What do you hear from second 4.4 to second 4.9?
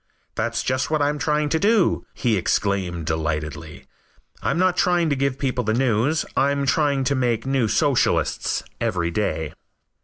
"I'm not